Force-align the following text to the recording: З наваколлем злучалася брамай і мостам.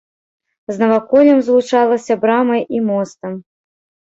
З 0.73 0.83
наваколлем 0.83 1.39
злучалася 1.49 2.13
брамай 2.25 2.61
і 2.79 2.83
мостам. 2.89 3.31